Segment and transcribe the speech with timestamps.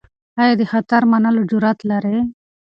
[0.41, 2.17] آیا ته د خطر منلو جرئت لرې؟